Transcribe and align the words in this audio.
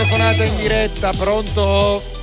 telefonata 0.00 0.44
in 0.44 0.56
diretta, 0.56 1.12
pronto? 1.12 2.19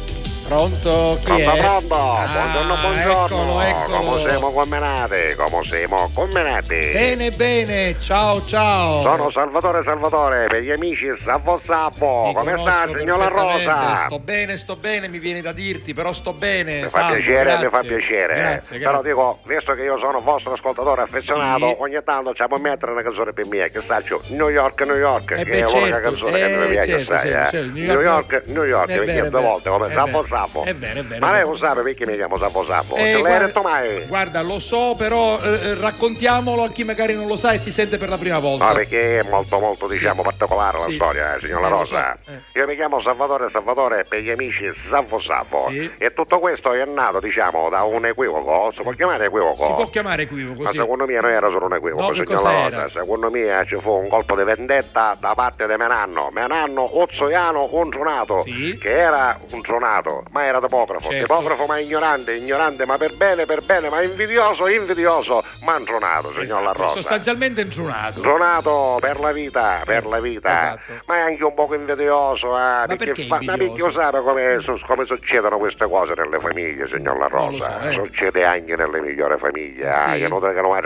Pronto? 0.47 1.17
Chi 1.19 1.25
Pronto, 1.25 1.51
è? 1.51 1.57
pronto, 1.57 1.95
Ah, 1.95 2.25
buongiorno, 2.31 2.75
buongiorno. 2.79 3.61
Eccolo, 3.61 3.61
eccolo. 3.61 3.97
Come 4.11 4.29
siamo 4.29 4.51
combinati? 4.51 5.15
Come 5.35 5.63
siamo 5.63 6.09
combinati? 6.13 6.75
Bene, 6.93 7.31
bene, 7.31 7.95
ciao, 7.99 8.45
ciao. 8.45 9.01
Sono 9.01 9.29
Salvatore 9.29 9.83
Salvatore, 9.83 10.47
per 10.47 10.61
gli 10.61 10.71
amici 10.71 11.05
Savo 11.21 11.59
Savo. 11.59 12.27
Ti 12.29 12.33
Come 12.33 12.57
sta, 12.59 12.87
signora 12.87 13.27
Rosa? 13.27 13.95
Sto 14.05 14.19
bene, 14.19 14.57
sto 14.57 14.77
bene, 14.77 15.09
mi 15.09 15.19
viene 15.19 15.41
da 15.41 15.51
dirti, 15.51 15.93
però 15.93 16.13
sto 16.13 16.31
bene. 16.31 16.75
Mi 16.75 16.81
fa 16.83 16.89
Salvo, 17.01 17.15
piacere, 17.15 17.43
grazie. 17.43 17.65
mi 17.65 17.71
fa 17.71 17.81
piacere. 17.81 18.35
Grazie, 18.35 18.77
Però 18.79 18.91
grazie. 18.91 19.09
dico, 19.09 19.39
visto 19.43 19.73
che 19.73 19.81
io 19.83 19.97
sono 19.97 20.21
vostro 20.21 20.53
ascoltatore 20.53 21.01
affezionato, 21.01 21.67
Sì. 21.67 21.75
ogni 21.79 21.99
tanto 22.05 22.33
ci 22.33 22.45
può 22.47 22.57
mettere 22.57 22.93
una 22.93 23.01
canzone 23.01 23.33
per 23.33 23.45
me, 23.47 23.69
che 23.69 23.81
saccio 23.85 24.21
New 24.27 24.47
York, 24.47 24.81
New 24.83 24.95
York, 24.95 25.31
Eh 25.31 25.43
che 25.43 25.43
beh, 25.43 25.57
è 25.57 25.61
l'unica 25.63 25.85
certo, 25.87 26.01
canzone 26.09 26.39
che 26.39 26.55
mi 26.55 26.63
eh, 26.63 26.67
piace 26.69 26.89
certo, 26.99 27.13
assai, 27.13 27.29
certo, 27.29 27.47
eh. 27.57 27.59
certo. 27.59 27.79
New 27.79 28.01
York, 28.01 28.43
New 28.45 28.63
York, 28.63 28.87
È 28.89 28.99
mi 28.99 29.05
vero, 29.05 29.11
chiedo 29.11 29.25
è 29.27 29.29
due 29.29 29.39
vero. 29.41 29.51
volte 29.51 29.69
come 29.69 29.87
È 29.87 29.91
Savo 29.91 30.23
Savo. 30.37 30.63
È 30.65 30.75
vero, 30.75 30.99
è 30.99 31.03
vero, 31.03 31.25
Ma 31.25 31.31
lei 31.31 31.41
lo 31.41 31.55
sa 31.55 31.73
perché 31.73 32.05
mi 32.05 32.15
chiamo 32.15 32.37
Savo 32.37 32.63
Savo? 32.63 32.95
Eh, 32.95 33.13
l'hai 33.13 33.21
guarda- 33.21 33.45
detto 33.47 33.61
mai? 33.61 34.05
Guarda, 34.05 34.41
lo 34.43 34.59
so, 34.59 34.93
però 34.95 35.39
eh, 35.41 35.49
eh, 35.69 35.73
raccontiamolo 35.75 36.63
a 36.63 36.69
chi 36.69 36.83
magari 36.83 37.15
non 37.15 37.25
lo 37.25 37.35
sa 37.35 37.53
e 37.53 37.63
ti 37.63 37.71
sente 37.71 37.97
per 37.97 38.09
la 38.09 38.17
prima 38.17 38.37
volta. 38.37 38.67
No, 38.67 38.73
perché 38.73 39.19
è 39.19 39.23
molto 39.23 39.57
molto 39.59 39.87
diciamo 39.87 40.21
particolare 40.21 40.77
la 40.77 40.85
Sì. 40.85 40.93
storia, 40.93 41.35
eh, 41.35 41.39
signora 41.39 41.65
Eh, 41.65 41.69
lo 41.69 41.77
Rosa. 41.77 42.17
so, 42.23 42.31
eh. 42.31 42.59
Io 42.59 42.67
mi 42.67 42.75
chiamo 42.75 42.99
Salvatore 42.99 43.49
Salvatore 43.49 44.03
per 44.07 44.19
gli 44.19 44.29
amici 44.29 44.71
Savo 44.89 45.19
Savo. 45.19 45.67
Sì. 45.69 45.89
E 45.97 46.13
tutto 46.13 46.37
questo 46.39 46.71
è 46.73 46.85
nato, 46.85 47.19
diciamo, 47.19 47.69
da 47.69 47.81
un 47.83 48.05
equivoco. 48.05 48.71
Si 48.75 48.81
può 48.83 48.91
chiamare 48.91 49.25
equivoco? 49.25 49.65
Si 49.65 49.71
può 49.73 49.89
chiamare 49.89 50.21
equivoco, 50.23 50.61
Ma 50.61 50.69
sì. 50.69 50.77
secondo 50.77 51.05
me 51.07 51.13
non 51.19 51.31
era 51.31 51.49
solo 51.49 51.65
un 51.65 51.73
equivoco, 51.73 52.01
No, 52.09 52.13
signora? 52.13 52.69
Rosa. 52.69 52.89
Secondo 52.89 53.31
me 53.31 53.63
ci 53.67 53.75
fu 53.77 53.91
un 53.91 54.07
colpo 54.07 54.35
di 54.35 54.43
vendetta 54.43 55.17
da 55.19 55.33
parte 55.33 55.65
di 55.67 55.75
Menanno. 55.77 56.29
Menanno 56.31 56.99
Ozzoiano 57.01 57.65
Contronato, 57.67 58.43
Sì. 58.43 58.77
che 58.79 58.95
era 58.97 59.37
un 59.51 59.61
tronato, 59.61 60.23
ma 60.31 60.43
era 60.43 60.59
topografo. 60.59 61.09
Certo. 61.09 61.27
Topografo 61.27 61.65
ma 61.65 61.77
ignorante, 61.79 62.33
ignorante 62.33 62.85
ma 62.85 62.97
per 62.97 63.13
bene, 63.15 63.45
per 63.45 63.61
bene, 63.61 63.89
ma 63.89 64.01
invidioso, 64.01 64.67
invidioso, 64.67 65.43
ma 65.61 65.75
un 65.75 65.83
tronato, 65.85 66.31
signor 66.31 66.61
La 66.63 66.69
Esatto, 66.71 66.81
Rosa. 66.81 66.95
Sostanzialmente 66.95 67.61
intronato. 67.61 68.19
Dronato 68.21 68.97
per 68.99 69.19
la 69.19 69.31
vita, 69.31 69.81
per 69.85 70.05
la 70.05 70.19
vita, 70.19 70.49
Esatto. 70.49 71.01
ma 71.05 71.15
è 71.17 71.19
anche 71.21 71.43
un 71.43 71.53
poco 71.53 71.75
invidioso, 71.75 72.57
eh, 72.57 72.85
perché 72.95 73.25
fa- 73.25 73.39
ma 73.41 73.53
invidioso? 73.53 73.99
perché 73.99 74.17
sa 74.17 74.21
come, 74.21 74.79
come 74.85 75.05
succedono 75.05 75.57
queste 75.57 75.87
cose 75.87 76.13
nelle 76.15 76.39
famiglie, 76.39 76.87
signor 76.87 77.17
La 77.17 77.27
Rosa? 77.27 77.79
so, 77.81 77.87
eh. 77.89 77.93
Succede 77.93 78.43
anche 78.45 78.75
nelle 78.75 78.99
migliori 79.01 79.37
famiglie, 79.37 79.91
Sì. 79.93 80.13
eh, 80.15 80.17
che 80.19 80.27
non 80.27 80.39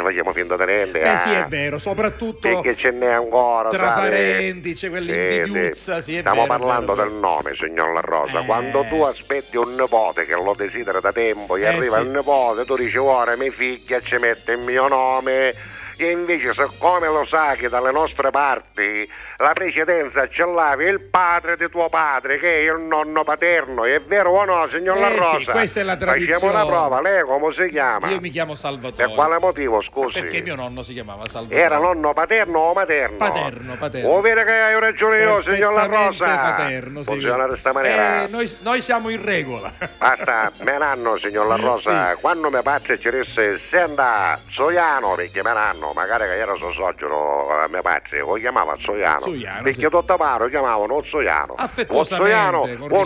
facciamo 0.03 0.33
finta 0.33 0.55
di 0.57 0.65
niente. 0.65 1.01
Eh 1.01 1.11
eh. 1.13 1.17
sì, 1.17 1.29
è 1.31 1.45
vero, 1.47 1.77
soprattutto 1.77 2.39
Perché 2.47 2.75
ce 2.75 2.91
n'è 2.91 3.11
ancora, 3.11 3.69
tra 3.69 3.85
sai? 3.95 4.09
parenti, 4.09 4.73
c'è 4.73 4.89
quell'invidiuzza, 4.89 6.01
sì, 6.01 6.15
è 6.15 6.19
Stiamo 6.19 6.43
vero, 6.43 6.57
parlando 6.57 6.93
vero, 6.95 7.07
del 7.09 7.17
nome, 7.17 7.55
signor 7.55 7.93
La 7.93 8.01
Rosa. 8.01 8.39
Eh. 8.41 8.45
Quando 8.45 8.85
tu 8.87 9.01
aspetti 9.01 9.30
un 9.53 9.75
nipote 9.75 10.25
che 10.25 10.33
lo 10.33 10.53
desidera 10.55 10.99
da 10.99 11.11
tempo, 11.11 11.57
gli 11.57 11.63
Eh, 11.63 11.67
arriva 11.67 11.97
sì. 11.97 12.03
il 12.03 12.09
nipote, 12.09 12.65
tu 12.65 12.75
dici 12.75 12.97
ora 12.97 13.35
mia 13.35 13.51
figlia 13.51 13.99
ci 14.01 14.17
mette 14.17 14.53
il 14.53 14.59
mio 14.59 14.87
nome. 14.87 15.70
E 16.01 16.09
invece, 16.11 16.51
siccome 16.53 17.07
lo 17.07 17.23
sa 17.25 17.53
che 17.53 17.69
dalle 17.69 17.91
nostre 17.91 18.31
parti 18.31 19.07
la 19.37 19.53
precedenza 19.53 20.27
ce 20.29 20.45
l'avi 20.45 20.85
il 20.85 20.99
padre 20.99 21.55
di 21.57 21.69
tuo 21.69 21.89
padre, 21.89 22.37
che 22.39 22.55
è 22.67 22.71
il 22.73 22.79
nonno 22.79 23.23
paterno, 23.23 23.85
è 23.85 23.99
vero 24.01 24.31
o 24.31 24.43
no, 24.45 24.67
signor 24.67 24.97
La 24.97 25.09
Eh, 25.09 25.13
sì, 25.13 25.19
Rosa? 25.19 25.51
questa 25.51 25.79
è 25.79 25.83
la 25.83 25.95
tradizione. 25.95 26.39
Facciamo 26.39 26.51
una 26.51 26.65
prova, 26.65 27.01
lei 27.01 27.23
come 27.23 27.51
si 27.53 27.69
chiama? 27.69 28.07
Io 28.09 28.19
mi 28.19 28.29
chiamo 28.31 28.55
Salvatore. 28.55 29.05
Per 29.05 29.13
quale 29.15 29.37
motivo, 29.39 29.81
scusi? 29.81 30.21
Perché 30.21 30.41
mio 30.41 30.55
nonno 30.55 30.81
si 30.81 30.93
chiamava 30.93 31.27
Salvatore. 31.27 31.59
Era 31.61 31.77
nonno 31.77 32.13
paterno 32.13 32.59
o 32.59 32.73
materno? 32.73 33.17
Paterno, 33.17 33.75
paterno. 33.75 34.09
O 34.09 34.21
vede 34.21 34.43
che 34.43 34.51
hai 34.51 34.79
ragione 34.79 35.21
io, 35.21 35.41
signor 35.43 35.73
La 35.73 35.85
Rosa? 35.85 36.25
paterno, 36.25 37.03
sì. 37.03 37.09
Funziona 37.11 37.43
di 37.43 37.49
questa 37.49 37.73
maniera. 37.73 38.23
Eh, 38.23 38.27
noi, 38.27 38.57
noi 38.61 38.81
siamo 38.81 39.09
in 39.09 39.23
regola. 39.23 39.71
Basta, 39.97 40.51
me 40.61 40.77
nanno, 40.79 41.17
signor 41.17 41.45
La 41.47 41.55
Rosa, 41.61 42.15
quando 42.19 42.49
mio 42.49 42.61
padre 42.63 42.99
ci 42.99 43.09
disse 43.11 43.57
senta 43.59 44.39
Soiano, 44.47 45.13
perché 45.15 45.43
me 45.43 45.53
magari 45.93 46.25
che 46.25 46.37
era 46.37 46.55
suo 46.55 46.71
suocero 46.71 47.49
a 47.63 47.67
mio 47.67 47.81
padre, 47.81 48.19
lo 48.19 48.33
chiamava 48.33 48.75
Soiano, 48.77 49.21
Soiano, 49.21 49.61
perché 49.63 49.81
sì. 49.81 49.89
tutto 49.89 50.17
paro 50.17 50.47
chiamavano 50.47 50.95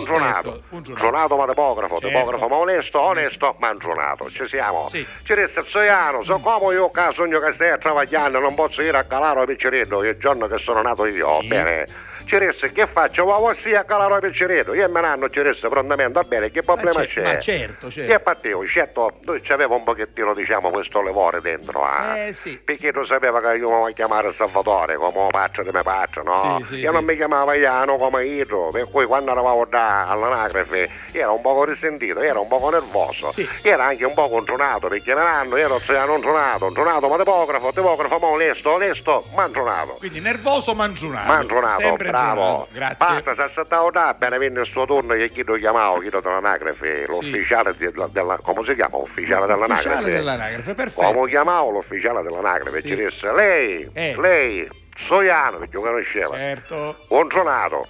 suonato, 0.00 0.62
un 0.70 0.84
suonato. 0.84 1.00
suonato 1.04 1.36
ma 1.36 1.46
topografo, 1.46 1.98
Certo. 1.98 2.08
topografo 2.18 2.48
ma 2.48 2.56
onesto, 2.56 3.00
onesto 3.00 3.56
ma 3.58 3.68
suonato, 3.80 4.28
ci 4.30 4.46
siamo. 4.46 4.88
Sì. 4.88 5.06
Ci 5.22 5.34
disse 5.34 5.62
Soiano, 5.64 6.22
so 6.22 6.38
come 6.38 6.74
io 6.74 6.90
che 6.90 7.08
sogno 7.12 7.40
che 7.40 7.52
stai 7.52 7.78
travagliando, 7.78 8.38
non 8.38 8.54
posso 8.54 8.82
ir 8.82 8.94
a 8.94 9.04
calare 9.04 9.40
il 9.40 9.46
piccerino, 9.46 10.02
il 10.02 10.16
giorno 10.18 10.46
che 10.46 10.58
sono 10.58 10.82
nato 10.82 11.04
io, 11.06 11.40
Sì. 11.40 11.48
bene. 11.48 11.88
Ci 12.26 12.36
disse 12.40 12.72
che 12.72 12.88
faccio? 12.88 13.24
Va 13.24 13.54
sì 13.54 13.72
a 13.72 13.84
calare 13.84 14.14
il 14.14 14.20
piccerino, 14.20 14.74
io 14.74 14.84
e 14.84 14.88
me 14.88 15.00
nanno 15.00 15.30
ci 15.30 15.40
disse 15.42 15.68
prontamente, 15.68 16.12
va 16.12 16.22
bene, 16.24 16.50
che 16.50 16.64
problema 16.64 16.98
Ma 16.98 17.06
c'è? 17.06 17.22
ma 17.22 17.38
certo, 17.38 17.88
certo. 17.88 18.12
Che 18.12 18.18
partito, 18.18 18.66
certo, 18.66 19.12
lui 19.22 19.40
c'aveva 19.40 19.76
un 19.76 19.84
pochettino, 19.84 20.34
diciamo, 20.34 20.70
questo 20.70 21.02
levore 21.02 21.40
dentro, 21.40 21.86
eh. 21.86 22.26
Eh, 22.26 22.32
sì. 22.32 22.58
Perché 22.58 22.90
tu 22.92 23.04
sapeva 23.04 23.40
che 23.40 23.56
io 23.58 23.84
mi 23.84 23.94
chiamare 23.94 24.32
Salvatore, 24.32 24.96
come 24.96 25.28
padre 25.30 25.62
di 25.62 25.70
mio 25.72 25.82
padre, 25.84 26.22
no? 26.24 26.56
Sì, 26.62 26.74
sì, 26.74 26.74
io 26.80 26.90
non 26.90 27.04
mi 27.04 27.14
chiamavo 27.14 27.52
Iano 27.52 27.96
come 27.96 28.24
Idro, 28.26 28.70
per 28.70 28.88
cui 28.90 29.06
quando 29.06 29.30
eravamo 29.30 29.64
da 29.64 30.08
all'anagrafe 30.08 30.90
era 31.12 31.30
un 31.30 31.40
poco 31.40 31.62
risentito, 31.64 32.20
era 32.20 32.40
un 32.40 32.48
poco 32.48 32.70
nervoso, 32.70 33.30
Sì. 33.30 33.48
era 33.62 33.84
anche 33.84 34.04
un 34.04 34.14
po' 34.14 34.28
contronato, 34.28 34.88
perché 34.88 35.14
me 35.14 35.22
l'anno 35.22 35.54
ero 35.54 35.74
un 35.76 36.06
contronato, 36.06 36.66
un 36.66 36.74
tronato, 36.74 37.06
ma 37.08 37.16
tipografo, 37.18 37.72
tipografo, 37.72 38.18
ma 38.18 38.26
onesto, 38.26 38.72
onesto, 38.72 39.24
ma 39.34 39.44
un 39.44 39.52
tronato. 39.52 39.92
Quindi 39.98 40.18
nervoso. 40.18 40.74
Mangiunato, 40.74 41.80
Sempre 41.80 42.10
bravo. 42.22 42.68
Grazie. 42.72 42.96
Basta, 42.98 43.34
si 43.34 43.40
aspettavo 43.40 43.90
da 43.90 44.08
appena 44.08 44.38
venne 44.38 44.60
il 44.60 44.66
suo 44.66 44.86
turno 44.86 45.14
che 45.14 45.28
chi 45.30 45.42
lo 45.44 45.54
chiamavo, 45.54 45.98
chi 45.98 46.10
lo 46.10 46.20
dell'anagrafe, 46.20 47.04
l'ufficiale 47.08 47.74
della, 47.76 48.08
della- 48.10 48.38
come 48.42 48.64
si 48.64 48.74
chiama? 48.74 48.96
Ufficiale 48.96 49.46
dell'anagrafe. 49.46 49.88
Ufficiale 49.88 50.10
dell'anagrafe, 50.10 50.74
perfetto. 50.74 51.12
Come 51.12 51.28
chiamavo 51.30 51.70
l'ufficiale 51.70 52.22
dell'anagrafe? 52.22 52.80
Sì. 52.80 52.88
Ci 52.88 52.96
disse, 52.96 53.32
lei, 53.32 53.90
Eh. 53.92 54.14
lei, 54.18 54.68
Soiano, 54.96 55.58
perché 55.58 55.76
lo 55.76 55.82
conosceva, 55.82 56.34
Certo. 56.36 56.96
tronato. 57.28 57.86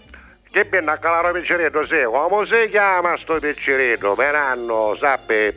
Che 0.50 0.64
viene 0.64 0.90
a 0.90 0.96
calare 0.98 1.28
il 1.28 1.34
picceretto, 1.40 1.84
sì, 1.84 2.02
come 2.04 2.46
si 2.46 2.68
chiama 2.70 3.16
sto 3.18 3.38
picceretto? 3.38 4.14
Per 4.14 4.34
anno, 4.34 4.94
sappe, 4.98 5.48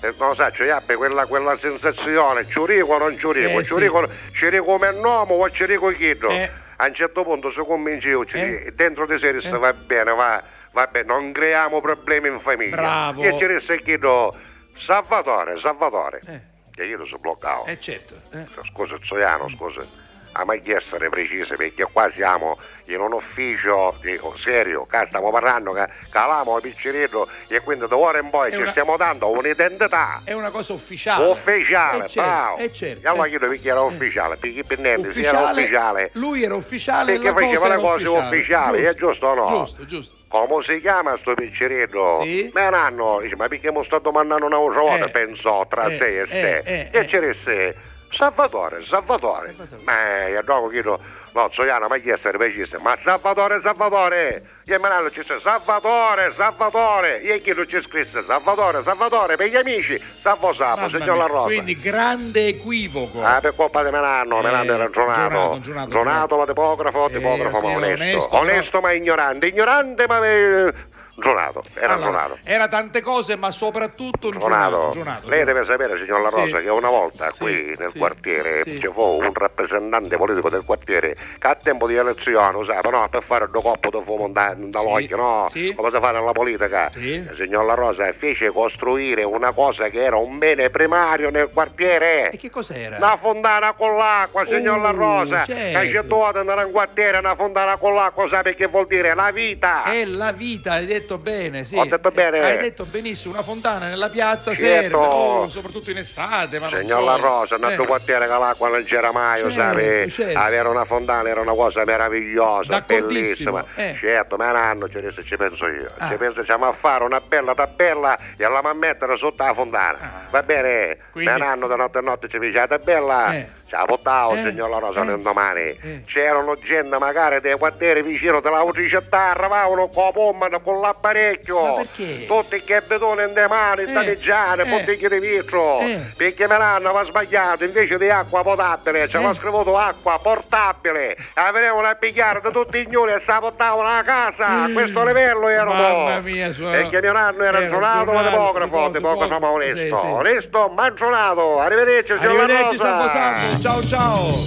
eh, 0.00 0.14
non 0.18 0.34
so, 0.34 0.50
ci 0.50 0.68
abbia 0.68 0.96
quella, 0.96 1.24
quella 1.26 1.56
sensazione, 1.56 2.46
ci 2.48 2.60
rico 2.66 2.94
o 2.94 2.98
non 2.98 3.16
ci 3.16 3.30
rico, 3.32 3.60
Eh, 3.60 3.64
ci 3.64 3.72
sì. 3.74 3.78
rico, 3.78 4.08
ci 4.32 4.48
rico 4.48 4.64
come 4.64 4.90
nome 4.90 5.32
o 5.34 5.48
ci 5.50 5.66
rico 5.66 5.88
chiedo. 5.90 6.28
Eh. 6.30 6.50
A 6.82 6.86
un 6.86 6.94
certo 6.94 7.24
punto 7.24 7.50
si 7.52 7.58
convince 7.60 8.08
ci 8.26 8.36
Eh. 8.38 8.72
dentro 8.74 9.06
di 9.06 9.18
sé 9.18 9.34
disse, 9.34 9.50
va 9.50 9.70
bene, 9.74 10.14
va, 10.14 10.42
va 10.72 10.86
bene, 10.86 11.04
non 11.06 11.30
creiamo 11.30 11.80
problemi 11.82 12.28
in 12.28 12.40
famiglia. 12.40 12.76
Bravo. 12.76 13.22
E 13.22 13.36
ci 13.36 13.46
disse 13.46 13.82
chiedo, 13.82 14.34
Salvatore, 14.76 15.58
Salvatore. 15.58 16.20
Eh. 16.26 16.40
E 16.82 16.86
io 16.86 17.04
sono 17.04 17.18
bloccato. 17.20 17.66
Eh 17.66 17.78
certo. 17.78 18.14
eh. 18.32 18.46
Scusa 18.64 18.96
Zoiano, 19.02 19.50
scusa. 19.50 19.84
A 20.32 20.44
mai 20.44 20.62
essere 20.64 21.08
precise 21.08 21.56
perché 21.56 21.84
qua 21.92 22.08
siamo 22.08 22.56
in 22.84 23.00
un 23.00 23.12
ufficio 23.14 23.96
dico, 24.00 24.36
serio, 24.36 24.86
qua 24.88 25.04
stiamo 25.04 25.30
parlando 25.32 25.72
che 25.72 25.88
calamo 26.08 26.54
il 26.56 26.62
piccerino 26.62 27.26
e 27.48 27.58
quindi 27.60 27.88
da 27.88 27.96
ora 27.96 28.20
in 28.20 28.30
poi 28.30 28.48
È 28.50 28.54
ci 28.54 28.60
una- 28.60 28.70
stiamo 28.70 28.96
dando 28.96 29.28
un'identità 29.30 30.20
È 30.24 30.32
una 30.32 30.50
cosa 30.50 30.72
ufficiale. 30.72 31.26
ufficiale, 31.26 32.04
Eh, 32.04 32.08
certo, 32.08 32.30
bravo. 32.30 32.56
eh, 32.58 32.72
certo, 32.72 33.06
E 33.06 33.08
allora 33.10 33.26
eh. 33.26 33.28
chiedo 33.30 33.48
perché 33.48 33.68
era 33.68 33.80
ufficiale, 33.80 34.36
perché 34.36 34.62
per 34.64 34.78
niente 34.78 35.12
si 35.12 35.20
era 35.24 35.40
ufficiale. 35.50 36.10
Lui 36.12 36.44
era 36.44 36.54
ufficiale 36.54 37.12
Perché 37.18 37.28
e 37.28 37.32
faceva 37.32 37.68
le 37.68 37.80
cose 37.80 38.04
ufficiale. 38.08 38.26
ufficiali, 38.36 38.82
è 38.82 38.94
giusto 38.94 39.26
o 39.26 39.34
no? 39.34 39.48
Giusto, 39.58 39.84
giusto. 39.84 40.14
Come 40.28 40.62
si 40.62 40.80
chiama 40.80 41.16
sto 41.16 41.34
piccerino? 41.34 42.20
Sì. 42.22 42.48
Ma 42.54 42.68
un 42.68 42.74
anno, 42.74 43.18
dice, 43.20 43.34
ma 43.34 43.48
perché 43.48 43.72
mi 43.72 43.82
sto 43.84 43.98
domandando 43.98 44.46
una 44.46 44.58
volta, 44.58 45.06
Eh. 45.06 45.10
pensò 45.10 45.66
tra 45.66 45.86
Eh, 45.86 45.96
sé 45.96 46.06
e 46.06 46.20
eh, 46.20 46.26
sé. 46.26 46.58
eh, 46.58 46.88
e 46.92 46.98
eh. 47.00 47.06
ci 47.08 47.18
disse, 47.18 47.34
Salvatore, 47.42 47.88
Salvatore. 48.10 48.84
Salvatore. 48.84 49.54
Ma 49.84 50.26
io 50.28 50.42
dopo 50.42 50.68
chiedo, 50.68 50.98
no, 51.32 51.48
Zoiano, 51.52 51.86
ma 51.88 51.98
chi 51.98 52.10
è 52.10 52.12
essere 52.12 52.38
precise? 52.38 52.78
Ma 52.78 52.96
Salvatore, 52.96 53.60
Salvatore. 53.60 54.42
E 54.70 54.78
me 54.78 54.88
l'hanno 54.88 55.08
disse, 55.08 55.40
Salvatore, 55.40 56.32
Salvatore. 56.32 57.22
E 57.22 57.40
chi 57.40 57.52
non 57.52 57.66
ci 57.66 57.80
scrisse, 57.82 58.22
Salvatore, 58.24 58.82
Salvatore, 58.84 59.36
per 59.36 59.48
gli 59.48 59.56
amici, 59.56 60.00
Salvo 60.22 60.52
Salvo, 60.52 60.88
signor 60.88 61.16
La 61.16 61.26
Rosa. 61.26 61.46
Quindi 61.46 61.76
grande 61.78 62.46
equivoco. 62.46 63.20
Ah, 63.24 63.40
per 63.40 63.54
colpa 63.56 63.82
di 63.82 63.90
Menanno, 63.90 64.38
Eh, 64.38 64.42
Menanno 64.42 64.74
era 64.74 64.90
Gionato, 64.90 65.58
Gionato, 65.60 65.88
Gionato, 65.90 66.36
ma 66.36 66.46
tipografo, 66.46 67.08
Eh, 67.08 67.12
tipografo 67.12 67.60
ma 67.66 67.74
onesto, 67.74 68.28
onesto, 68.36 68.80
ma 68.80 68.92
ignorante, 68.92 69.46
ignorante 69.48 70.06
ma 70.06 70.24
eh, 70.24 70.72
Giornato, 71.20 71.62
era 71.74 71.94
Allora, 71.94 72.10
giornato. 72.10 72.38
era 72.44 72.68
tante 72.68 73.00
cose, 73.00 73.36
ma 73.36 73.50
soprattutto 73.50 74.28
un 74.28 74.38
Giornato, 74.38 74.92
lei 75.24 75.44
deve 75.44 75.64
sapere 75.64 75.96
signor 75.98 76.20
La 76.22 76.28
Rosa 76.30 76.56
Sì. 76.58 76.62
che 76.64 76.70
una 76.70 76.88
volta 76.88 77.30
Sì, 77.32 77.38
qui 77.42 77.74
nel 77.78 77.90
sì, 77.92 77.98
quartiere 77.98 78.62
ci 78.64 78.88
fu 78.92 79.00
un 79.02 79.32
rappresentante 79.32 80.16
politico 80.16 80.48
del 80.48 80.64
quartiere 80.64 81.16
che 81.38 81.46
a 81.46 81.54
tempo 81.54 81.86
di 81.86 81.94
elezione, 81.96 82.64
sai, 82.64 82.78
no, 82.90 83.08
per 83.08 83.22
fare 83.22 83.48
due 83.50 83.62
coppe 83.62 83.88
di 83.90 84.00
fumo 84.04 84.28
da, 84.28 84.54
dall'occhio, 84.56 85.16
no? 85.16 85.46
sì. 85.50 85.72
Come 85.74 85.90
si 85.90 85.98
fa 86.00 86.10
nella 86.12 86.32
politica? 86.32 86.90
Signor 86.92 87.64
La 87.64 87.74
Rosa 87.74 88.12
fece 88.12 88.48
costruire 88.50 89.22
una 89.22 89.52
cosa 89.52 89.88
che 89.88 90.02
era 90.02 90.16
un 90.16 90.38
bene 90.38 90.70
primario 90.70 91.30
nel 91.30 91.50
quartiere. 91.52 92.30
E 92.30 92.36
che 92.36 92.50
cos'era? 92.50 92.96
Una 92.96 93.16
fontana 93.18 93.72
con 93.72 93.96
l'acqua, 93.96 94.44
signor 94.46 94.78
Oh, 94.78 94.82
La 94.82 94.90
Rosa. 94.90 95.44
certo. 95.44 95.78
Che 95.80 95.90
c'è 95.90 96.06
tutta 96.06 96.42
nel 96.42 96.70
quartiere 96.70 97.18
una 97.18 97.34
fontana 97.34 97.76
con 97.76 97.94
l'acqua, 97.94 98.28
sai 98.28 98.54
che 98.54 98.66
vuol 98.66 98.86
dire? 98.86 99.14
La 99.14 99.30
vita. 99.30 99.82
È 99.84 100.04
la 100.04 100.32
vita, 100.32 100.72
hai 100.72 100.86
detto 101.10 101.18
bene, 101.18 101.64
sì. 101.64 101.76
Ho 101.76 101.84
detto 101.84 102.10
bene. 102.10 102.38
Eh, 102.38 102.42
Hai 102.42 102.58
detto 102.58 102.84
benissimo, 102.84 103.34
una 103.34 103.42
fontana 103.42 103.88
nella 103.88 104.08
piazza 104.08 104.54
Certo. 104.54 104.80
serve, 104.80 104.94
oh, 104.96 105.48
soprattutto 105.48 105.90
in 105.90 105.98
estate, 105.98 106.58
ma 106.60 106.68
Signor 106.68 107.00
so. 107.00 107.04
La 107.04 107.16
Rosa, 107.16 107.56
nel 107.56 107.72
Eh, 107.72 107.74
tuo 107.76 107.84
quartiere 107.86 108.26
che 108.28 108.38
l'acqua 108.38 108.68
non 108.68 108.84
c'era 108.84 109.10
mai, 109.12 109.38
Certo, 109.38 109.52
sai? 109.54 110.10
certo. 110.10 110.38
Avere 110.38 110.68
una 110.68 110.84
fontana 110.84 111.28
era 111.28 111.40
una 111.40 111.54
cosa 111.54 111.84
meravigliosa, 111.84 112.80
bellissima. 112.86 113.64
eh. 113.74 113.96
Certo, 113.98 114.36
ma 114.36 114.50
un 114.50 114.56
anno 114.56 114.88
ci 115.24 115.36
penso 115.36 115.66
io. 115.66 115.90
Ah. 115.98 116.08
Ci 116.10 116.16
penso 116.16 116.44
siamo 116.44 116.66
a 116.68 116.72
fare 116.72 117.04
una 117.04 117.20
bella 117.20 117.54
tabella 117.54 118.16
e 118.36 118.48
la 118.48 118.72
mettere 118.74 119.16
sotto 119.16 119.42
la 119.44 119.54
fontana. 119.54 119.98
Ah. 120.00 120.28
Va 120.30 120.42
bene? 120.42 120.98
Quindi- 121.10 121.30
Ma 121.30 121.36
un 121.36 121.42
anno 121.42 121.66
da 121.66 121.76
notte 121.76 121.98
a 121.98 122.02
notte 122.02 122.28
ci 122.28 122.38
dice 122.38 122.58
la 122.58 122.66
tabella. 122.68 123.34
Eh. 123.34 123.48
Ci 123.70 123.76
ha 123.76 123.84
portato, 123.84 124.34
Eh. 124.34 124.42
signor 124.50 124.68
La 124.68 124.78
Rosa, 124.78 125.02
Eh. 125.02 125.04
l'indomani. 125.04 125.60
Eh. 125.60 126.02
C'erano 126.04 126.56
gente 126.56 126.98
magari 126.98 127.40
dei 127.40 127.56
quartieri 127.56 128.02
vicino 128.02 128.40
della 128.40 128.64
città, 128.88 129.30
arrivavano 129.30 129.86
con 129.88 130.04
la 130.06 130.10
pomma, 130.10 130.48
con 130.58 130.80
l'apparecchio. 130.80 131.62
Ma 131.62 131.74
perché? 131.76 132.26
Tutti 132.26 132.60
che 132.64 132.80
betone 132.80 133.26
in 133.26 133.46
mani, 133.48 133.82
Eh. 133.82 133.92
danneggiare, 133.92 134.64
Eh. 134.64 134.66
bottiglie 134.66 135.08
di 135.08 135.18
vetro. 135.20 135.78
Eh. 135.78 136.00
Perché 136.16 136.48
me 136.48 136.58
l'hanno 136.58 137.04
sbagliato, 137.04 137.62
invece 137.62 137.96
di 137.96 138.10
acqua 138.10 138.42
potabile, 138.42 139.08
ci 139.08 139.14
aveva 139.14 139.30
Eh. 139.30 139.34
scritto 139.36 139.76
acqua 139.78 140.18
portabile. 140.20 141.16
La 141.34 141.52
venivano 141.52 141.86
a 141.86 141.94
pigliare 141.94 142.40
da 142.40 142.50
tutti 142.50 142.78
i 142.78 142.86
gnoli 142.88 143.12
e 143.12 143.20
se 143.20 143.30
la 143.30 143.38
portavano 143.38 143.86
a 143.88 144.02
casa. 144.02 144.46
A 144.64 144.68
Eh. 144.68 144.72
questo 144.72 145.04
livello 145.04 145.46
erano. 145.46 145.74
Mamma 145.74 146.18
mia, 146.18 146.50
suo- 146.50 146.70
Perché 146.70 147.00
mio 147.00 147.12
nonno 147.12 147.44
era 147.44 147.68
giornato 147.68 148.10
giornato, 148.10 148.30
demografo, 148.30 148.88
demografo 148.88 149.38
ma 149.38 149.48
onesto. 149.50 149.78
sì, 149.78 149.86
sì. 150.02 150.06
Onesto 150.10 150.68
ma. 150.74 151.58
Arrivederci, 151.60 152.16
signor 152.18 152.34
La 152.34 152.42
Arrivederci 152.42 152.76
Rosa. 152.78 153.58
Sambo 153.60 153.82
Sambo, 153.82 153.82
ciao 153.82 153.82
ciao. 153.82 154.30